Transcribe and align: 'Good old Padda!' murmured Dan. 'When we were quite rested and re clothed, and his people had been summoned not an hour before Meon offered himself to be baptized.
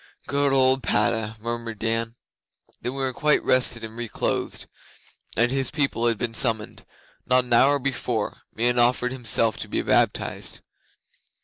'Good 0.25 0.51
old 0.51 0.81
Padda!' 0.81 1.37
murmured 1.39 1.77
Dan. 1.77 2.15
'When 2.79 2.95
we 2.95 3.01
were 3.03 3.13
quite 3.13 3.43
rested 3.43 3.83
and 3.83 3.95
re 3.95 4.07
clothed, 4.09 4.65
and 5.37 5.51
his 5.51 5.69
people 5.69 6.07
had 6.07 6.17
been 6.17 6.33
summoned 6.33 6.83
not 7.27 7.43
an 7.43 7.53
hour 7.53 7.77
before 7.77 8.41
Meon 8.51 8.79
offered 8.79 9.11
himself 9.11 9.57
to 9.57 9.67
be 9.69 9.83
baptized. 9.83 10.61